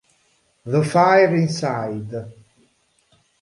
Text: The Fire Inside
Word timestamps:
The 0.65 0.83
Fire 0.83 1.31
Inside 1.35 2.09